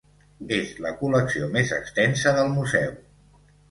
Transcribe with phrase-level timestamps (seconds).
[0.57, 2.95] És la col·lecció més extensa del Museu.